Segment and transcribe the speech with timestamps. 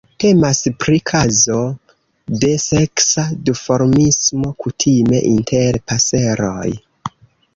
[0.21, 1.57] Temas pri kazo
[2.43, 6.67] de seksa duformismo, kutime inter paseroj.